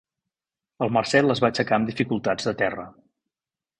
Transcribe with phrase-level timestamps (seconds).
[0.85, 2.87] El Marcel es va aixecar amb dificultats de terra.